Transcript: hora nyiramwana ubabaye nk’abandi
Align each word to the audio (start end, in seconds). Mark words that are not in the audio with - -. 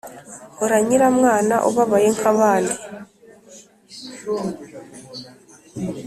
hora 0.57 0.77
nyiramwana 0.87 1.55
ubabaye 1.69 2.09
nk’abandi 2.15 2.75